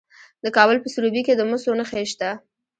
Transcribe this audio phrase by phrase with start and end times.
[0.43, 2.29] د کابل په سروبي کې د مسو نښې شته.